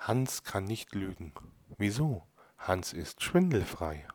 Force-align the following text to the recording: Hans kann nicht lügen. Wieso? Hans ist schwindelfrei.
Hans 0.00 0.44
kann 0.44 0.64
nicht 0.64 0.94
lügen. 0.94 1.34
Wieso? 1.76 2.26
Hans 2.56 2.94
ist 2.94 3.22
schwindelfrei. 3.22 4.08